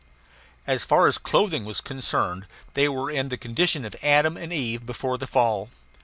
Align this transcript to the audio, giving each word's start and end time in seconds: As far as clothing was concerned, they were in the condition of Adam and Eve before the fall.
As 0.65 0.83
far 0.83 1.07
as 1.07 1.19
clothing 1.19 1.63
was 1.63 1.79
concerned, 1.79 2.47
they 2.73 2.89
were 2.89 3.11
in 3.11 3.29
the 3.29 3.37
condition 3.37 3.85
of 3.85 3.95
Adam 4.01 4.35
and 4.35 4.51
Eve 4.51 4.83
before 4.83 5.19
the 5.19 5.27
fall. 5.27 5.69